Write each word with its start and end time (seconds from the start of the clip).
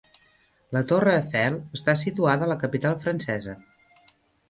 La 0.77 0.81
Torre 0.91 1.13
Eiffel 1.17 1.59
està 1.81 1.97
situada 2.01 2.47
a 2.49 2.53
la 2.55 2.59
capital 2.67 3.01
francesa. 3.07 3.59